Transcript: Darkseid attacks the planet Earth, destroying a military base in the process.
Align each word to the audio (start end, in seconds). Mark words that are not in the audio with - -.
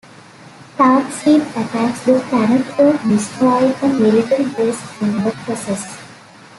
Darkseid 0.79 1.41
attacks 1.51 2.05
the 2.05 2.19
planet 2.27 2.65
Earth, 2.79 3.03
destroying 3.07 3.71
a 3.83 3.87
military 3.87 4.45
base 4.45 4.99
in 4.99 5.23
the 5.23 5.29
process. 5.45 5.95